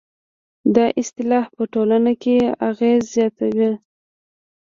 [0.75, 2.35] دا اصطلاح په ټولنه کې
[2.69, 3.59] اغېز زیات و.